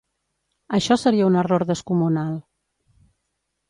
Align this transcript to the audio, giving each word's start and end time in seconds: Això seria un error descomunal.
Això 0.77 0.97
seria 1.03 1.29
un 1.33 1.39
error 1.43 1.69
descomunal. 1.75 2.37